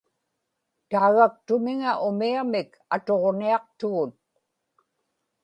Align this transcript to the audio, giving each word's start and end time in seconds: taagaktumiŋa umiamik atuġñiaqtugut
taagaktumiŋa 0.89 1.91
umiamik 2.07 2.69
atuġñiaqtugut 2.95 4.13